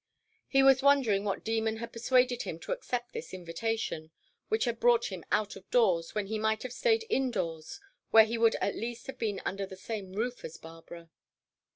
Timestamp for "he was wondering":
0.47-1.23